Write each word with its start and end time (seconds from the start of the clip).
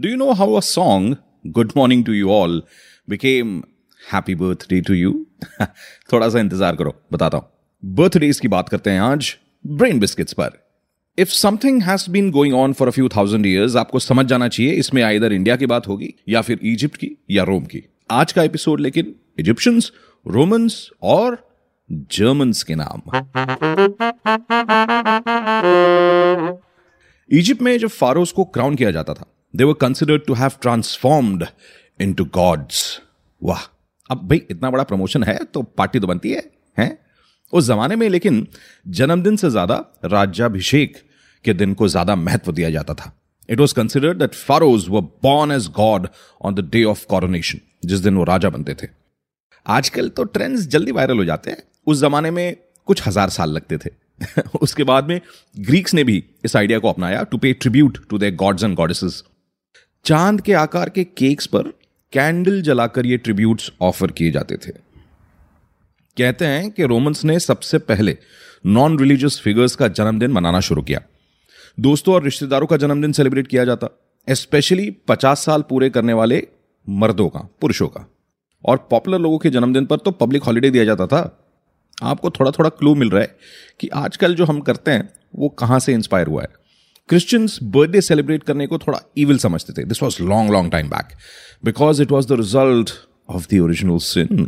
Do 0.00 0.08
you 0.08 0.16
know 0.16 0.34
how 0.34 0.56
a 0.56 0.62
song, 0.62 1.18
Good 1.52 1.74
Morning 1.76 2.04
to 2.04 2.12
You 2.12 2.30
All, 2.30 2.62
became 3.08 3.64
Happy 4.12 4.34
Birthday 4.34 4.80
to 4.80 4.94
You? 4.94 5.10
थोड़ा 6.12 6.28
सा 6.28 6.40
इंतज़ार 6.40 6.76
करो 6.76 6.94
बताता 7.12 7.38
हूँ। 7.38 7.48
बर्थडेज 7.84 8.40
की 8.40 8.48
बात 8.48 8.68
करते 8.68 8.90
हैं 8.90 9.00
आज 9.00 9.36
ब्रेन 9.66 9.98
बिस्किट्स 10.00 10.32
पर। 10.32 10.50
If 11.18 11.28
something 11.28 11.82
has 11.82 12.10
been 12.10 12.30
going 12.30 12.54
on 12.54 12.72
for 12.72 12.88
a 12.88 12.90
few 12.90 13.08
thousand 13.08 13.46
years 13.46 13.76
आपको 13.76 13.98
समझ 13.98 14.26
जाना 14.26 14.48
चाहिए 14.48 14.72
इसमें 14.72 15.16
इधर 15.16 15.32
इंडिया 15.32 15.56
की 15.56 15.66
बात 15.66 15.88
होगी 15.88 16.14
या 16.28 16.40
फिर 16.40 16.58
इजिप्ट 16.62 16.96
की 16.96 17.10
या 17.30 17.44
रोम 17.44 17.64
की। 17.64 17.82
आज 18.10 18.32
का 18.32 18.42
एपिसोड 18.42 18.80
लेकिन 18.80 19.14
इजिप्शियंस 19.38 19.92
रोमन्स 20.26 20.90
और 21.02 21.56
जर्मन्स 21.92 22.62
के 22.62 22.74
नाम। 22.74 23.02
इजिप्ट 27.32 27.62
में 27.62 27.78
जब 27.78 27.88
फारोस 27.88 28.32
को 28.32 28.44
क्राउन 28.44 28.74
किया 28.74 28.90
जाता 28.90 29.14
था 29.14 29.32
they 29.54 29.64
were 29.64 29.74
considered 29.80 30.24
to 30.26 30.34
have 30.34 30.50
transformed 30.62 31.46
into 32.12 32.24
gods 32.24 33.00
वाह, 33.42 33.60
अब 34.10 34.26
भाई, 34.28 34.42
इतना 34.50 34.70
बड़ा 34.70 34.84
प्रमोशन 34.84 35.24
है 35.24 35.38
तो 35.44 35.62
पार्टी 35.62 36.00
तो 36.00 36.06
बनती 36.06 36.30
है, 36.30 36.50
हैं? 36.78 36.98
उस 37.52 37.64
जमाने 37.64 37.96
में, 37.96 38.08
लेकिन 38.08 38.46
जन्मदिन 38.88 39.36
से 39.36 39.50
ज़्यादा 39.50 39.84
राज्याभिषेक 40.04 40.96
के 41.44 41.52
दिन 41.54 41.74
को 41.74 41.88
ज़्यादा 41.88 42.16
महत्व 42.16 42.52
दिया 42.52 42.70
जाता 42.70 42.94
था। 42.94 43.12
It 43.48 43.60
was 43.60 43.74
considered 43.74 44.18
that 44.18 44.34
pharaohs 44.34 44.88
were 44.88 45.00
born 45.22 45.52
as 45.52 45.68
god 45.68 46.08
on 46.40 46.54
the 46.54 46.68
day 46.70 46.84
of 46.84 47.04
coronation 47.06 47.60
जिस 47.84 48.00
दिन 48.00 48.16
वो 48.16 48.24
राजा 48.24 48.50
बनते 48.50 48.74
थे। 48.74 48.88
आजकल 49.66 50.08
तो 50.08 50.24
ट्रेंड्स 50.24 50.66
जल्दी 50.66 50.92
वायरल 50.92 51.18
हो 51.18 51.24
जाते 51.24 51.50
हैं। 51.50 51.62
उस 51.86 52.00
जमाने 52.00 52.30
में 52.30 52.56
कुछ 52.88 53.06
हज़ार 53.06 53.30
साल 53.30 53.50
लगते 53.50 53.78
थे। 53.78 53.90
उसके 54.60 54.84
बाद 54.84 55.08
में 55.08 55.20
ग्रीक्स 55.56 55.94
ने 55.94 56.04
भी 56.04 56.22
इस 56.44 56.56
आइडिया 56.56 56.78
को 56.78 56.88
अपनाया 56.88 57.22
to 57.22 57.38
pay 57.38 57.52
tribute 57.52 57.98
to 58.08 58.18
their 58.18 58.34
gods 58.34 58.64
and 58.64 58.74
goddesses 58.76 59.22
चाँद 60.04 60.40
के 60.40 60.52
आकार 60.52 60.88
के 60.88 61.04
केक्स 61.04 61.46
पर 61.46 61.62
कैंडल 62.12 62.62
जलाकर 62.62 63.06
ये 63.06 63.16
ट्रिब्यूट्स 63.16 63.72
ऑफ़र 63.80 64.12
किए 64.12 64.30
जाते 64.30 64.56
थे। 64.56 64.70
कहते 66.16 66.44
हैं 66.44 66.70
कि 66.70 66.84
रोमन्स 66.84 67.24
ने 67.24 67.38
सबसे 67.40 67.78
पहले 67.78 68.18
नॉन 68.66 68.98
रिलीजियस 68.98 69.40
फिगर्स 69.40 69.76
का 69.76 69.88
जन्मदिन 69.88 70.30
मनाना 70.30 70.60
शुरू 70.60 70.82
किया। 70.82 71.00
दोस्तों 71.80 72.14
और 72.14 72.22
रिश्तेदारों 72.22 72.66
का 72.66 72.76
जन्मदिन 72.76 73.12
सेलिब्रेट 73.12 73.46
किया 73.46 73.64
जाता 73.64 74.00
स्पेशली 74.30 74.90
पचास 74.90 75.44
साल 75.44 75.62
पूरे 75.62 75.90
करने 75.90 76.12
वाले 76.12 76.48
मर्दों 76.88 77.28
का, 77.28 77.48
पुरुषों 77.60 77.88
का। 77.88 78.10
और 78.64 78.88
पॉपुलर 78.90 79.18
लोगों 79.18 79.38
के 79.38 79.50
जन्मदिन 79.50 79.86
पर 79.86 79.96
तो 79.96 80.10
पब्लिक 80.10 80.42
हॉलीडे 80.42 80.70
दिया 80.70 80.84
जाता 80.84 81.06
था। 81.06 81.46
आपको 82.02 82.30
थोड़ा 82.30 82.50
थोड़ा 82.50 82.70
क्लू 82.70 82.94
मिल 82.94 83.10
रहा 83.10 83.22
है 83.22 83.36
कि 83.80 83.88
आजकल 83.88 84.34
जो 84.34 84.44
हम 84.44 84.60
करते 84.60 84.90
हैं, 84.90 85.14
वो 85.36 85.48
कहाँ 85.48 85.78
से 85.78 85.92
इंस्पायर 85.92 86.26
हुआ 86.26 86.42
है। 86.42 86.59
क्रिश्चियंस 87.10 87.58
बर्थडे 87.74 88.00
सेलिब्रेट 88.00 88.42
करने 88.42 88.66
को 88.66 88.78
थोड़ा 88.78 89.00
इविल 89.18 89.38
समझते 89.38 89.72
थे. 89.72 89.84
This 89.84 90.02
was 90.02 90.22
long 90.22 90.52
long 90.52 90.72
time 90.72 90.88
back 90.88 91.16
because 91.64 92.02
it 92.02 92.10
was 92.10 92.26
the 92.28 92.36
result 92.40 92.90
of 93.28 93.46
the 93.52 93.58
original 93.60 93.98
sin 94.02 94.46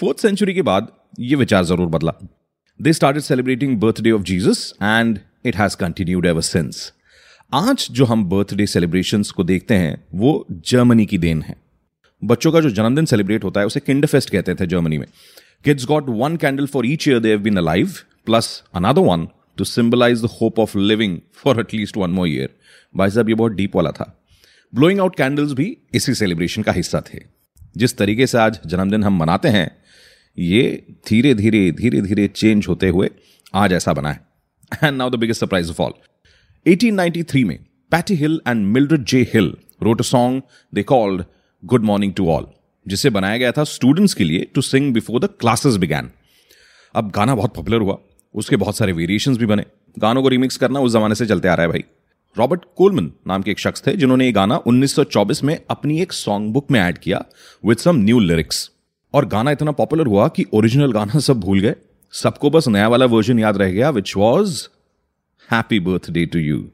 fourth 0.00 0.18
century 0.18 0.54
के 0.54 0.62
बाद 0.62 0.92
ये 1.20 1.36
विचार 1.36 1.64
ज़रूर 1.64 1.86
बदला. 1.88 2.12
They 2.80 2.92
started 2.92 3.22
celebrating 3.22 3.76
birthday 3.80 4.10
of 4.10 4.22
Jesus 4.22 4.72
and 4.82 5.18
it 5.46 5.56
has 5.56 5.76
continued 5.76 6.26
ever 6.26 6.42
since 6.42 6.92
आज 7.52 7.86
जो 7.90 8.04
हम 8.04 8.24
बर्थडे 8.28 8.66
सेलिब्रेशंस 8.66 9.30
को 9.30 9.44
देखते 9.44 9.74
हैं 9.74 10.02
वो 10.14 10.46
जर्मनी 10.50 11.06
की 11.06 11.18
देन 11.18 11.42
है. 11.42 11.56
बच्चों 12.22 12.52
का 12.52 12.60
जो 12.60 12.70
जन्मदिन 12.70 13.04
सेलिब्रेट 13.06 13.44
होता 13.44 13.60
है 13.60 13.66
उसे 13.66 13.80
किंड 13.80 14.06
फेस्ट 14.06 14.30
कहते 14.30 14.54
थे 14.54 14.66
जर्मनी 14.66 14.98
में. 14.98 15.06
Kids 15.66 15.84
got 15.86 16.08
one 16.08 16.36
candle 16.36 16.66
for 16.66 16.86
each 16.86 17.06
year 17.08 17.20
they 17.20 17.32
have 17.34 17.46
been 17.46 17.58
alive, 17.62 18.02
plus 18.26 18.48
another 18.80 19.10
one 19.12 19.26
to 19.58 19.64
symbolize 19.64 20.22
the 20.22 20.24
hope 20.24 20.58
of 20.58 20.78
living 20.78 21.18
for 21.34 21.60
at least 21.60 21.96
one 21.96 22.14
one 22.14 22.26
year 22.26 22.48
भाई 22.96 23.10
साहब, 23.10 23.28
ये 23.28 23.34
बहुत 23.34 23.52
डीप 23.52 23.76
वाला 23.76 23.90
था। 23.90 24.24
ब्लोइंग 24.74 25.00
आउट 25.00 25.16
कैंडल्स 25.16 25.52
भी 25.52 25.76
इसी 25.94 26.14
celebration 26.14 26.62
का 26.62 26.72
हिस्सा 26.72 27.02
थे। 27.14 27.18
जिस 27.76 27.96
तरीके 27.96 28.26
से 28.26 28.38
आज 28.38 28.60
जन्मदिन 28.66 29.04
हम 29.04 29.16
मनाते 29.16 29.48
हैं, 29.48 29.76
ये 30.38 30.86
धीरे 31.08 31.34
धीरे 31.34 31.72
धीरे 31.72 32.00
धीरे 32.00 32.28
चेंज 32.28 32.68
होते 32.68 32.88
हुए 32.88 33.10
आज 33.54 33.72
ऐसा 33.72 33.92
बना 33.92 34.12
है। 34.12 34.20
And 34.84 34.96
now 34.96 35.10
the 35.10 35.14
biggest 35.14 35.40
surprise 35.40 35.70
of 35.70 35.82
all 35.82 35.92
1893 36.66 37.44
में 37.44 37.58
Patty 37.90 38.14
Hill 38.14 38.40
and 38.48 38.66
Mildred 38.66 39.04
J 39.04 39.22
Hill 39.34 39.56
wrote 39.82 40.00
a 40.00 40.04
song 40.04 40.42
they 40.74 40.82
called 40.82 41.24
good 41.64 41.84
morning 41.84 42.14
to 42.14 42.28
all 42.28 42.46
जिसे 42.88 43.10
बनाया 43.10 43.36
गया 43.36 43.52
था 43.52 43.64
स्टूडेंट्स 43.64 44.14
के 44.14 44.24
लिए 44.24 44.46
to 44.54 44.60
sing 44.60 44.92
before 44.94 45.20
the 45.20 45.24
classes 45.24 45.76
began 45.76 46.10
अब 46.94 47.10
गाना 47.10 47.34
बहुत 47.34 47.54
पॉपुलर 47.54 47.80
हुआ। 47.80 47.98
उसके 48.34 48.56
बहुत 48.56 48.76
सारे 48.76 48.92
वेरिएशंस 48.92 49.36
भी 49.36 49.46
बने। 49.46 49.64
गानों 49.98 50.22
को 50.22 50.28
रिमिक्स 50.28 50.56
करना 50.56 50.80
उस 50.80 50.92
जमाने 50.92 51.14
से 51.14 51.26
चलते 51.26 51.48
आ 51.48 51.54
रहा 51.54 51.62
है 51.62 51.68
भाई। 51.68 51.84
रॉबर्ट 52.36 52.60
कोलमन 52.76 53.10
नाम 53.26 53.42
के 53.42 53.50
एक 53.50 53.58
शख्स 53.58 53.86
थे, 53.86 53.96
जिन्होंने 53.96 54.26
ये 54.26 54.32
गाना 54.32 54.60
1924 54.66 55.42
में 55.44 55.58
अपनी 55.70 56.00
एक 56.00 56.12
सॉन्ग 56.12 56.52
बुक 56.52 56.70
में 56.70 56.80
ऐड 56.80 56.98
किया 56.98 57.24
विद 57.66 57.78
सम 57.78 57.96
न्यू 57.96 58.18
लिरिक्स 58.18 58.70
और 59.14 59.26
गाना 59.26 59.50
इतना 59.50 59.72
पॉपुलर 59.72 60.06
हुआ 60.06 60.28
कि 60.28 60.44
ओरिजिनल 60.52 60.92
गाना 60.92 61.18
सब 61.18 61.40
भूल 61.40 61.60
गए। 61.60 61.74
सबको 62.12 62.50
बस 62.50 62.68
नया 62.68 62.88
वाला 62.88 63.06
वर्जन 63.06 63.38
याद 63.38 63.56
रह 63.56 63.70
गया 63.70 63.90
which 63.90 64.16
was 64.16 64.66
happy 65.50 65.80
birthday 65.80 66.26
to 66.26 66.38
you 66.38 66.70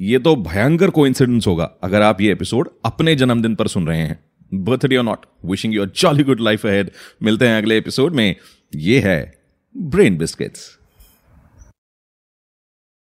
ये 0.00 0.18
तो 0.18 0.36
भयंकर 0.36 0.90
को 0.90 1.04
होगा, 1.46 1.70
अगर 1.82 2.02
आप 2.02 2.20
ये 2.20 2.32
एपिसोड 2.32 2.68
अपने 2.84 3.14
जन्मदिन 3.14 3.54
पर 3.54 3.68
सुन 3.68 3.86
रहे 3.86 3.98
हैं। 3.98 4.18
बर्थडे 4.54 4.96
और 4.96 5.04
not 5.04 5.26
wishing 5.44 5.74
you 5.74 5.86
jolly 5.86 6.24
good 6.24 6.40
life 6.40 6.66
ahead 6.66 6.90
मिलते 7.22 7.48
हैं 7.48 7.58
अगले 7.58 7.78
एपिसोड 7.78 8.14
में। 8.14 8.34
ये 8.76 9.00
है 9.00 9.37
ब्रेन 9.78 10.18
बिस्किट्स 10.18 10.78